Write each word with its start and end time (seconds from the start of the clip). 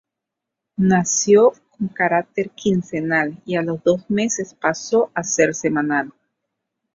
Nació 0.77 1.51
con 1.69 1.89
carácter 1.89 2.49
quincenal, 2.49 3.37
y 3.45 3.55
a 3.55 3.61
los 3.61 3.83
dos 3.83 4.09
meses 4.09 4.55
pasó 4.55 5.11
a 5.13 5.23
ser 5.23 5.53
semanal. 5.53 6.11